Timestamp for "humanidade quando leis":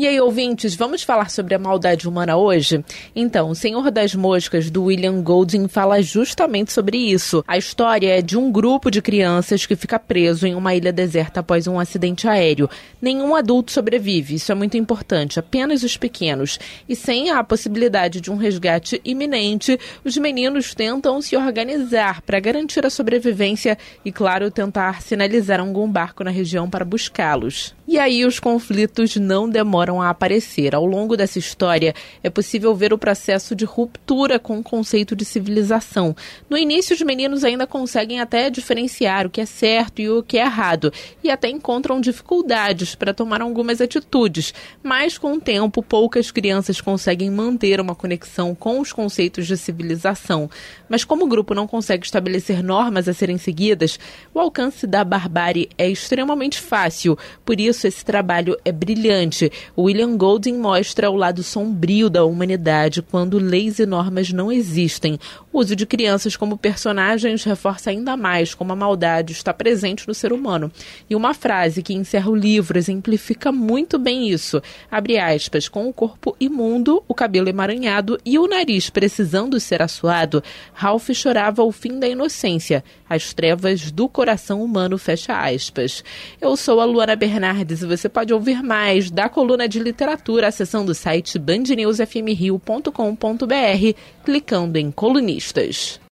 62.24-63.78